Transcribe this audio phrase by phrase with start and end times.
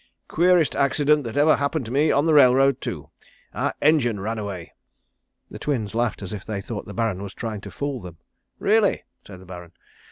[0.27, 3.11] "Queerest accident that ever happened to me on the railroad, too.
[3.53, 4.73] Our engine ran away."
[5.51, 8.17] The Twins laughed as if they thought the Baron was trying to fool them.
[8.57, 9.73] "Really," said the Baron.